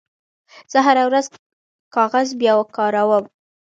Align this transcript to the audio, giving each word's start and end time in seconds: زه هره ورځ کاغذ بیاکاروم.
زه 0.71 0.79
هره 0.87 1.03
ورځ 1.09 1.25
کاغذ 1.95 2.27
بیاکاروم. 2.39 3.25